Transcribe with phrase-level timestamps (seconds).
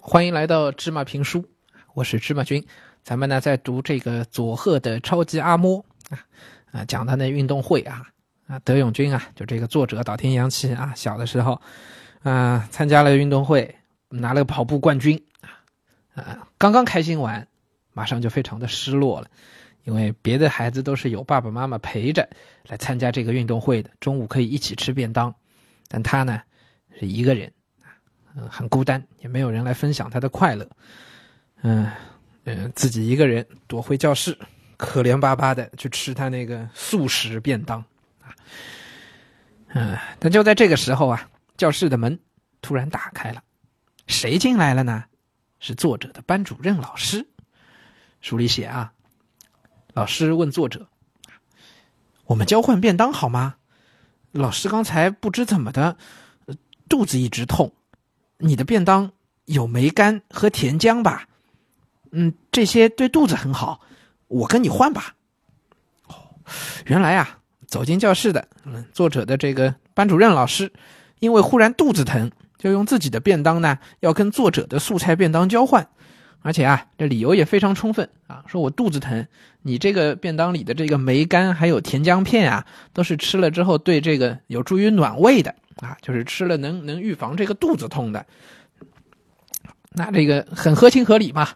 [0.00, 1.44] 欢迎来到芝麻评书，
[1.92, 2.64] 我是芝麻君。
[3.02, 6.24] 咱们呢在读这个佐贺的超级阿嬷啊
[6.70, 8.06] 啊，讲他那运动会啊
[8.46, 11.60] 啊，德永君啊，就这个作者岛田洋七啊，小的时候
[12.22, 13.76] 啊参加了运动会，
[14.08, 15.60] 拿了个跑步冠军啊
[16.14, 17.46] 啊，刚刚开心完，
[17.92, 19.28] 马上就非常的失落了，
[19.84, 22.26] 因为别的孩子都是有爸爸妈妈陪着
[22.66, 25.34] 来参加这个运动会的，中午可以一起吃便当，
[25.86, 26.40] 但他呢
[26.98, 27.52] 是一个人。
[28.34, 30.68] 嗯，很孤单，也没有人来分享他的快乐。
[31.62, 31.90] 嗯
[32.44, 34.36] 嗯，自己一个人躲回教室，
[34.76, 37.78] 可怜巴巴的去吃他那个素食便当
[38.20, 38.34] 啊。
[39.68, 42.18] 嗯，但就在这个时候啊，教室的门
[42.60, 43.42] 突然打开了，
[44.06, 45.04] 谁进来了呢？
[45.60, 47.28] 是作者的班主任老师。
[48.20, 48.92] 书里写啊，
[49.92, 50.88] 老师问作者
[52.26, 53.56] ：“我们交换便当好吗？”
[54.32, 55.96] 老师刚才不知怎么的，
[56.88, 57.72] 肚子一直痛。
[58.44, 59.12] 你的便当
[59.44, 61.28] 有梅干和甜浆吧？
[62.10, 63.80] 嗯，这些对肚子很好。
[64.26, 65.14] 我跟你换吧。
[66.08, 66.14] 哦，
[66.86, 70.72] 原来啊，走进教室的，嗯，作者的这个班主任老师，
[71.20, 75.86] 因为忽然肚子疼，就用自己的便当呢，要跟作者的素菜便当交换。
[76.40, 79.24] 而且啊，这理由也非常充分啊，说我肚子疼，
[79.62, 85.54] 你这个便当里的这个梅干还有甜浆片啊，都是吃了之后对这个有助于暖胃的。
[85.80, 88.26] 啊，就是吃了能能预防这个肚子痛的，
[89.92, 91.48] 那这个很合情合理嘛。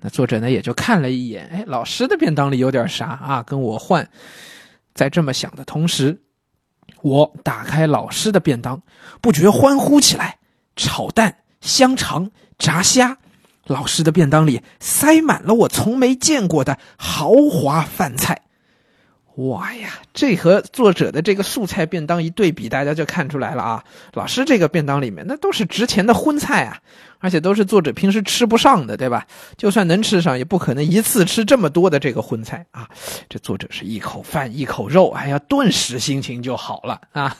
[0.00, 3.42] 那作者呢也就看了一眼，哎，老师的便当里有点啥啊？
[3.42, 4.08] 跟我换。
[4.94, 6.20] 在这么想的同时，
[7.02, 8.82] 我打开老师的便当，
[9.20, 10.38] 不觉欢呼起来。
[10.74, 13.18] 炒蛋、香肠、炸虾，
[13.66, 18.42] 老师的便当里塞满了我从没见过的豪华饭菜。
[19.36, 23.82] 哇呀，这和作者的这个素菜便当一对比，大家就看出来了啊！
[24.12, 26.78] 老师这个便当里面那都是值钱的荤菜啊，
[27.18, 29.26] 而且都是作者平时吃不上的，对吧？
[29.56, 32.86] 就算能吃上，也不可能一次吃这么多的这个荤菜啊！
[33.30, 37.34] 这作者是一口饭一口肉，哎呀，顿时心情就好了啊！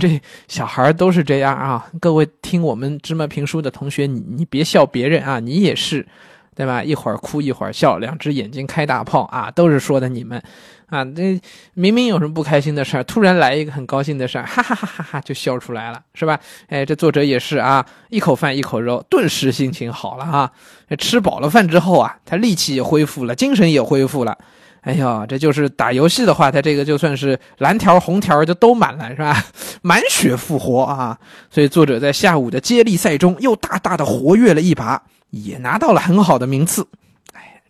[0.00, 1.86] 这小孩都是这样啊！
[2.00, 6.06] 各位听我们芝麻评书的同学，你你别笑别人啊，你也是。
[6.52, 6.82] 对吧？
[6.82, 9.50] 一会儿哭一会儿笑，两只眼睛开大炮啊！
[9.52, 10.42] 都是说的你们，
[10.90, 11.40] 啊，这
[11.74, 16.38] 明明有什么不开心的事儿，突然来一个很高兴的事儿，哈哈哈哈哈，就笑出来了，是吧？
[16.68, 20.50] 哎，这作者也是啊，一口饭一口肉，顿时心情好了啊！
[20.98, 24.36] 吃饱了饭之后啊，他力气也恢复了，精神也恢复了。
[24.80, 29.44] 哎呦，这就是打游戏的话，他这个就算是蓝条红条就都满了，是吧？
[29.82, 31.16] 满血复活啊！
[31.50, 35.00] 所以作者在下午的接力赛中又大大的活跃了一把。
[35.30, 36.84] 也拿到了很好的名次，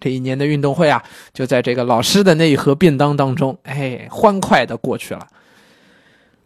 [0.01, 1.03] 这一年的运动会啊，
[1.33, 5.27] 就在这个老师的那一盒便当当中，哎，欢快的过去了。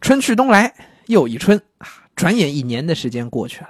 [0.00, 0.74] 春去冬来
[1.06, 3.68] 又一春啊，转眼一年的时间过去了。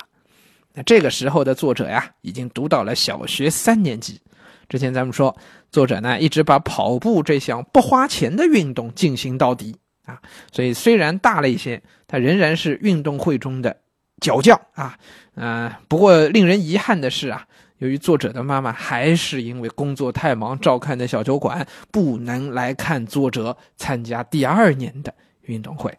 [0.72, 4.20] 那这个时候的作者呀，已经读到了小学三年级。
[4.68, 5.36] 之前咱们说，
[5.70, 10.18] 作者呢一直把跑步这项不花钱的运动进行到底啊，
[10.50, 13.76] 所以虽然大了一些，他仍然是运动会中的。
[14.20, 14.96] 脚将啊，
[15.34, 17.46] 嗯，不过令人遗憾的是啊，
[17.78, 25.12] 由于作者的妈妈还是因为工作太忙，照看的小酒馆不能来看作者参加第二年的
[25.42, 25.96] 运动会，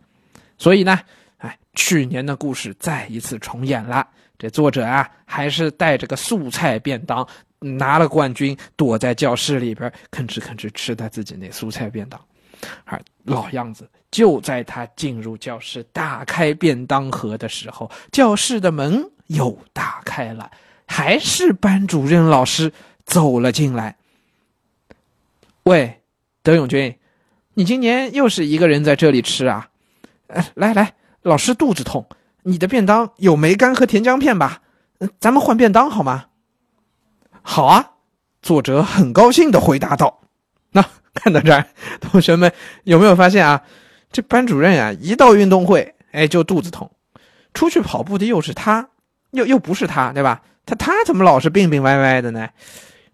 [0.58, 1.00] 所以呢，
[1.38, 4.08] 哎，去年的故事再一次重演了。
[4.38, 7.25] 这作者啊，还是带着个素菜便当
[7.59, 12.19] 拿了冠军，躲在教室里边吭哧吭哧吃他自己那素菜便当。
[12.85, 20.50] 而老样子，就在他进入教室、打开便当盒的时候，教室的门又打开了，
[20.88, 22.72] 还是班主任老师
[23.06, 23.97] 走了进来。
[25.63, 26.01] 喂，
[26.44, 26.97] 德永君，
[27.56, 29.69] 你今年又是一个人在这里吃啊？
[30.56, 32.07] 来来，老师肚子痛，
[32.44, 34.62] 你的便当有梅干和甜姜片吧？
[35.19, 36.25] 咱们换便当好吗？
[37.41, 37.91] 好啊，
[38.41, 40.22] 作者很高兴的回答道。
[40.72, 40.85] 那。
[41.16, 41.66] 看到这儿，
[42.02, 42.52] 同学们
[42.84, 43.62] 有没有发现啊？
[44.12, 46.91] 这班主任呀，一到运动会，哎，就肚子痛。
[47.53, 48.90] 出去跑步的又是他，
[49.31, 50.41] 又又不是他，对吧？
[50.66, 52.50] 他他怎么老是病病歪歪的呢？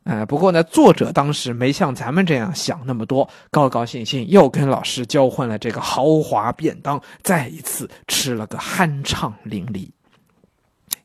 [0.04, 9.88] 哎，不过呢，作者当时没像咱们这样想那么多，高高兴兴又跟老师交换了这个豪华便当，再一次吃了个酣畅淋漓。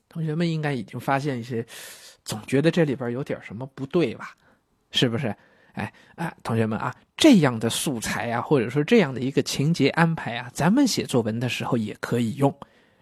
[0.09, 1.63] 同学们应该已经发现一些，
[2.25, 4.31] 总觉得这里边有点什么不对吧？
[4.89, 5.35] 是不是？
[5.73, 12.51] 哎啊，同学们啊，这样的素材啊，或者说这样的一个情节安排啊，咱们写作文的时候也可以用。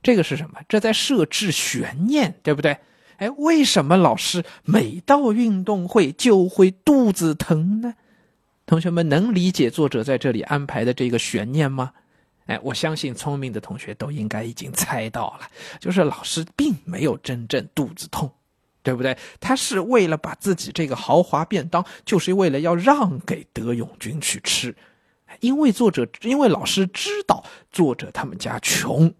[0.03, 0.59] 这个是什么？
[0.67, 2.77] 这在设置悬念，对不对？
[3.17, 7.95] 哎，为什么老师每到运动会就会肚子疼呢？
[8.65, 11.93] 同学们能理解作者在这里安排的这个悬念吗？
[12.45, 15.47] 哎，我相信聪明的同学都应该已经猜到了，
[15.79, 18.31] 就是老师并没有真正肚子痛。
[18.83, 19.17] 对不对？
[19.39, 24.75] 他是为了把自己这个豪华便当，就是为了要让给德永君去吃，
[25.39, 29.11] 因为作者，因为老师知道作者他们家穷，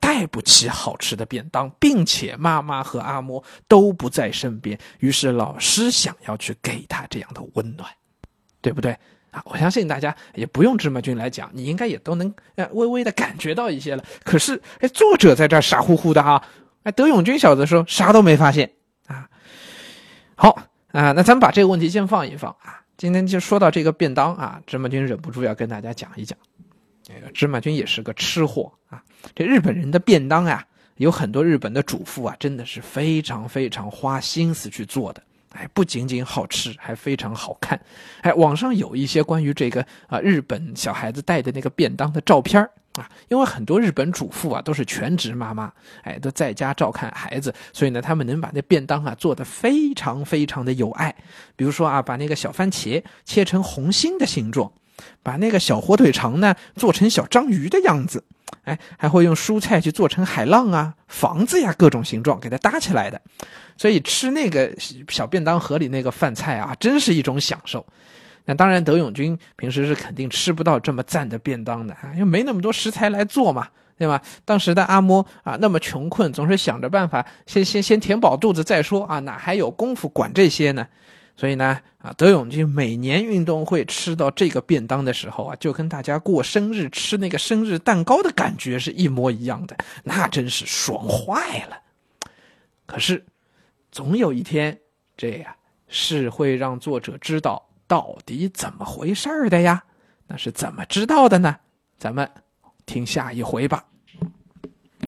[0.00, 7.88] 带不起好吃的便当，并且妈妈和阿嬷都不在身边，于是老师想要去给他这样的温暖，
[8.60, 8.96] 对不对？
[9.30, 14.04] 啊，我相信大家也不用芝麻君来讲，你应该也都能呃微微的感觉到一些了。
[14.24, 16.42] 可是，哎，作者在这傻乎乎的啊。
[16.82, 18.68] 哎，德永君小子说啥都没发现
[19.06, 19.28] 啊。
[20.34, 20.50] 好
[20.90, 22.82] 啊，那咱们把这个问题先放一放啊。
[22.96, 26.36] 今天就说到这个便当啊，芝麻君忍不住要跟大家讲一讲。
[27.32, 29.02] 芝麻君也是个吃货啊。
[29.34, 30.66] 这日本人的便当呀，
[30.96, 35.22] 有很多日本的主妇啊，真的是非常非常花心思去做的。
[35.50, 37.80] 哎，不仅仅好吃，还非常好看。
[38.20, 42.62] 哎，网上有一些关于这个啊日本小孩子带的那个便当的照片
[42.94, 45.72] 啊，因为很多日本主妇啊都是全职妈妈，
[46.02, 51.12] 哎，都在家照看孩子，所以呢，他们能把那便当啊做得非常非常的有爱。
[51.56, 54.72] 比如说啊，把那个小番茄切成红心的形状，
[55.22, 58.22] 把那个小火腿肠呢做成小章鱼的样子，
[58.64, 63.20] 哎，还会用蔬菜去做成海浪啊、房子呀各种形状给它搭起来的。
[63.76, 64.70] 所以吃那个
[65.08, 67.84] 小便当盒里那个饭菜啊，真是一种享受。
[68.46, 74.20] 那当然，德永君平时是肯定吃不到这么赞的便当的啊，因为没那么多食材来做嘛，对吧？
[74.44, 80.86] 当时的阿嬷啊，那么穷困，总是想着办法先先先填饱肚子再说啊，哪还有功夫管这些呢？
[81.40, 91.80] 所以呢，啊，德永君每年运动会吃到这个便当的时候啊，就跟大家过生日吃那个生日蛋糕的感觉是一模一样的，那真是爽坏了。
[92.84, 93.24] 可是，
[93.90, 94.78] 总有一天，
[95.16, 95.56] 这呀
[95.88, 97.66] 是会让作者知道。
[97.86, 99.82] 到底怎么回事的呀？
[100.26, 101.56] 那是怎么知道的呢？
[101.98, 102.30] 咱们
[102.84, 103.82] 听下一回吧。